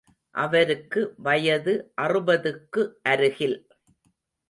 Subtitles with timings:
[0.35, 1.75] அவருக்கு வயது
[2.01, 3.57] அறுபதுக்கு அருகில்.